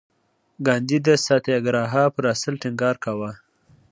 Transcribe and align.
ګاندي 0.65 0.97
د 1.07 1.07
ساتیاګراها 1.25 2.03
پر 2.15 2.23
اصل 2.33 2.53
ټینګار 2.61 2.95
کاوه. 3.03 3.31